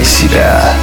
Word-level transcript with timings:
Включай 0.00 0.04
себя. 0.04 0.74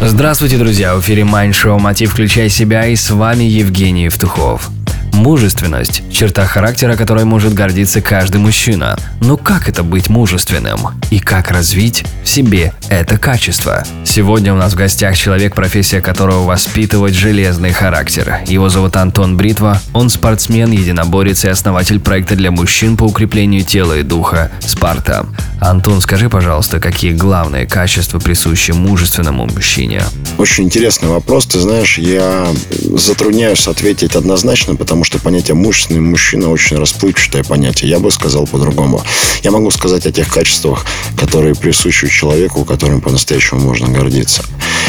Здравствуйте, 0.00 0.58
друзья! 0.58 0.94
В 0.94 1.00
эфире 1.00 1.22
Mind 1.22 1.50
Show 1.50 1.78
«Мотив. 1.78 2.12
Включай 2.12 2.48
себя» 2.48 2.86
и 2.86 2.94
с 2.94 3.10
вами 3.10 3.44
Евгений 3.44 4.04
Евтухов. 4.04 4.70
Мужественность– 5.12 6.02
черта 6.12 6.46
характера, 6.46 6.96
которой 6.96 7.24
может 7.24 7.52
гордиться 7.52 8.00
каждый 8.00 8.38
мужчина. 8.38 8.96
Но 9.20 9.36
как 9.36 9.68
это 9.68 9.82
быть 9.82 10.08
мужественным? 10.08 10.80
И 11.10 11.18
как 11.18 11.50
развить 11.50 12.04
в 12.24 12.28
себе 12.28 12.72
это 12.88 13.18
качество? 13.18 13.84
Сегодня 14.04 14.52
у 14.54 14.56
нас 14.56 14.72
в 14.72 14.76
гостях 14.76 15.16
человек, 15.16 15.54
профессия 15.54 16.00
которого 16.00 16.44
воспитывать 16.44 17.14
железный 17.14 17.72
характер. 17.72 18.38
Его 18.46 18.68
зовут 18.68 18.96
Антон 18.96 19.36
Бритва. 19.36 19.80
Он 19.92 20.10
спортсмен, 20.10 20.70
единоборец 20.70 21.44
и 21.44 21.48
основатель 21.48 22.00
проекта 22.00 22.36
для 22.36 22.50
мужчин 22.50 22.96
по 22.96 23.04
укреплению 23.04 23.64
тела 23.64 23.98
и 23.98 24.02
духа 24.02 24.50
«Спарта». 24.60 25.26
Антон, 25.64 26.00
скажи, 26.00 26.28
пожалуйста, 26.28 26.80
какие 26.80 27.12
главные 27.12 27.66
качества 27.66 28.18
присущи 28.18 28.72
мужественному 28.72 29.46
мужчине? 29.46 30.02
Очень 30.36 30.64
интересный 30.64 31.08
вопрос. 31.08 31.46
Ты 31.46 31.60
знаешь, 31.60 31.98
я 31.98 32.48
затрудняюсь 32.96 33.68
ответить 33.68 34.16
однозначно, 34.16 34.74
потому 34.74 35.04
что 35.04 35.20
понятие 35.20 35.54
мужественный 35.54 36.00
мужчина 36.00 36.50
очень 36.50 36.78
расплывчатое 36.78 37.44
понятие. 37.44 37.90
Я 37.90 38.00
бы 38.00 38.10
сказал 38.10 38.48
по-другому. 38.48 39.04
Я 39.44 39.52
могу 39.52 39.70
сказать 39.70 40.04
о 40.04 40.10
тех 40.10 40.26
качествах, 40.34 40.84
которые 41.16 41.54
присущи 41.54 42.08
человеку, 42.08 42.64
которым 42.64 43.00
по-настоящему 43.00 43.60
можно 43.60 43.88
гордиться. 43.88 44.42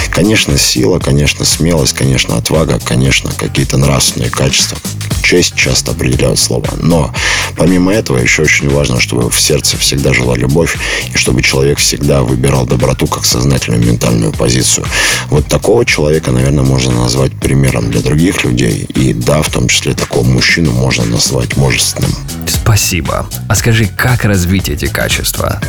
Конечно, 0.10 0.58
сила, 0.58 0.98
конечно, 0.98 1.46
смелость, 1.46 1.94
конечно, 1.94 2.36
отвага, 2.36 2.80
конечно, 2.84 3.32
какие-то 3.38 3.78
нравственные 3.78 4.32
качества. 4.32 4.80
Честь 5.22 5.56
часто 5.56 5.92
определяют 5.92 6.40
слова. 6.40 6.70
Но 6.82 7.14
помимо 7.56 7.94
этого 7.94 8.18
еще 8.18 8.44
очень 8.44 8.70
важно, 8.70 9.00
чтобы 9.00 9.30
в 9.30 9.40
сердце 9.40 9.78
всегда 9.78 10.14
жила 10.14 10.36
любовь 10.36 10.78
и 11.14 11.18
чтобы 11.18 11.42
человек 11.42 11.80
всегда 11.80 12.22
выбирал 12.24 12.66
доброту 12.66 13.08
как 13.08 13.26
сознательную 13.26 13.86
ментальную 13.86 14.32
позицию. 14.32 14.86
Вот 15.30 15.48
такого 15.48 15.86
человека, 15.86 16.32
наверное, 16.32 16.64
можно 16.64 16.94
назвать 16.94 17.34
примером 17.34 17.92
для 17.92 18.02
других 18.02 18.44
людей. 18.44 18.88
И 18.96 19.14
да, 19.14 19.42
в 19.42 19.50
том 19.50 19.68
числе 19.68 19.94
такого 19.94 20.24
мужчину 20.24 20.72
можно 20.72 21.06
назвать 21.06 21.58
мужественным. 21.58 22.12
Спасибо. 22.48 23.28
А 23.48 23.56
скажи, 23.56 23.86
как 23.86 24.26
развить 24.26 24.70
эти 24.70 24.86
качества? 24.86 25.62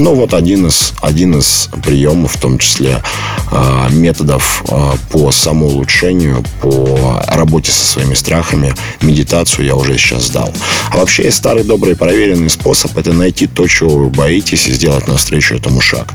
Ну, 0.00 0.14
вот 0.14 0.32
один 0.32 0.68
из, 0.68 0.94
один 1.02 1.36
из 1.38 1.70
приемов, 1.82 2.36
в 2.36 2.40
том 2.40 2.58
числе 2.58 3.02
э, 3.50 3.88
методов 3.90 4.62
э, 4.68 4.92
по 5.10 5.32
самоулучшению, 5.32 6.44
по 6.62 7.20
работе 7.26 7.72
со 7.72 7.84
своими 7.84 8.14
страхами, 8.14 8.74
медитацию 9.00 9.66
я 9.66 9.74
уже 9.74 9.98
сейчас 9.98 10.26
сдал. 10.26 10.54
А 10.92 10.98
вообще 10.98 11.28
старый 11.32 11.64
добрый 11.64 11.96
проверенный 11.96 12.48
способ– 12.48 12.96
это 12.96 13.12
найти 13.12 13.48
то, 13.48 13.66
чего 13.66 13.90
вы 13.98 14.08
боитесь, 14.08 14.68
и 14.68 14.72
сделать 14.72 15.08
навстречу 15.08 15.56
этому 15.56 15.80
шаг. 15.80 16.14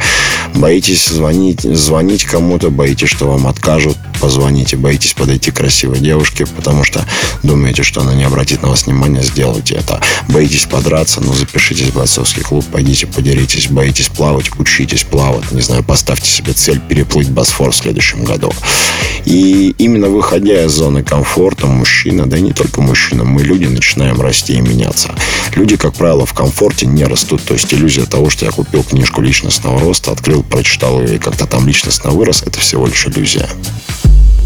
Боитесь 0.55 1.07
звонить, 1.07 1.61
звонить 1.61 2.25
кому-то, 2.25 2.69
боитесь, 2.69 3.09
что 3.09 3.27
вам 3.27 3.47
откажут, 3.47 3.97
позвоните. 4.21 4.77
Боитесь 4.77 5.13
подойти 5.13 5.51
к 5.51 5.55
красивой 5.55 5.99
девушке, 5.99 6.45
потому 6.45 6.83
что 6.83 7.05
думаете, 7.41 7.83
что 7.83 8.01
она 8.01 8.13
не 8.13 8.23
обратит 8.23 8.61
на 8.61 8.69
вас 8.69 8.85
внимания, 8.85 9.23
сделайте 9.23 9.75
это. 9.75 9.99
Боитесь 10.29 10.65
подраться, 10.65 11.21
ну 11.21 11.33
запишитесь 11.33 11.87
в 11.87 11.95
бойцовский 11.95 12.43
клуб, 12.43 12.65
пойдите 12.71 13.07
подеритесь. 13.07 13.67
Боитесь 13.67 14.07
плавать, 14.07 14.51
учитесь 14.57 15.03
плавать. 15.03 15.51
Не 15.51 15.61
знаю, 15.61 15.83
поставьте 15.83 16.29
себе 16.29 16.53
цель 16.53 16.79
переплыть 16.79 17.29
Босфор 17.29 17.71
в 17.71 17.75
следующем 17.75 18.23
году. 18.23 18.51
И 19.25 19.73
именно 19.77 20.09
выходя 20.09 20.65
из 20.65 20.71
зоны 20.71 21.03
комфорта, 21.03 21.67
мужчина, 21.67 22.25
да 22.25 22.37
и 22.37 22.41
не 22.41 22.53
только 22.53 22.81
мужчина, 22.81 23.23
мы 23.23 23.41
люди 23.41 23.65
начинаем 23.65 24.21
расти 24.21 24.53
и 24.53 24.61
меняться. 24.61 25.15
Люди, 25.55 25.77
как 25.77 25.93
правило, 25.93 26.25
в 26.25 26.33
комфорте 26.33 26.85
не 26.85 27.03
растут. 27.03 27.43
То 27.43 27.53
есть 27.53 27.73
иллюзия 27.73 28.05
того, 28.05 28.29
что 28.29 28.45
я 28.45 28.51
купил 28.51 28.83
книжку 28.83 29.21
личностного 29.21 29.79
роста, 29.79 30.11
открыл, 30.11 30.43
прочитал 30.43 31.01
ее 31.01 31.15
и 31.15 31.19
как-то 31.19 31.45
там 31.45 31.67
личностно 31.67 32.11
вырос, 32.11 32.43
это 32.45 32.59
всего 32.59 32.87
лишь 32.87 33.05
иллюзия. 33.07 33.47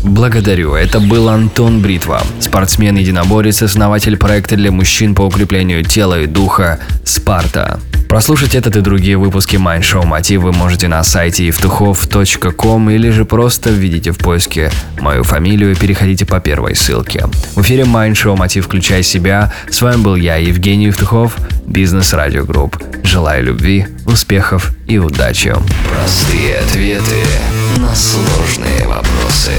Благодарю. 0.04 0.74
Это 0.76 1.00
был 1.00 1.28
Антон 1.28 1.82
Бритва, 1.82 2.22
спортсмен-единоборец, 2.40 3.62
основатель 3.62 4.18
проекта 4.18 4.56
для 4.56 4.72
мужчин 4.72 5.16
по 5.16 5.24
укреплению 5.24 5.84
тела 5.84 6.22
и 6.22 6.28
духа 6.28 6.80
«Спарта». 7.04 7.80
Прослушать 8.08 8.56
этот 8.56 8.76
и 8.78 8.82
другие 8.82 9.18
выпуски 9.18 9.58
Mind 9.58 9.82
Show 9.82 10.06
Мотив 10.06 10.42
вы 10.42 10.54
можете 10.54 10.88
на 10.88 11.04
сайте 11.04 11.46
евтухов.ком 11.48 12.90
или 12.90 13.10
же 13.10 13.26
просто 13.26 13.70
введите 13.70 14.12
в 14.12 14.18
поиске 14.18 14.72
мою 15.00 15.24
фамилию 15.24 15.72
и 15.72 15.76
переходите 15.76 16.26
по 16.26 16.40
первой 16.40 16.76
ссылке. 16.76 17.26
В 17.56 17.62
эфире 17.62 17.84
Mind 17.84 18.14
Show 18.14 18.36
Мотив 18.38 18.66
«Включай 18.66 19.04
себя». 19.04 19.54
С 19.70 19.82
вами 19.82 20.02
был 20.02 20.16
я, 20.16 20.38
Евгений 20.38 20.86
Евтухов, 20.86 21.38
Бизнес 21.66 22.14
Радио 22.14 22.46
Групп. 22.46 22.82
Желаю 23.04 23.44
любви, 23.44 23.88
успехов 24.06 24.72
и 24.88 24.98
удачи. 24.98 25.54
Простые 25.92 26.60
ответы 26.60 27.24
на 27.78 27.94
сложные 27.94 28.88
вопросы. 28.88 29.52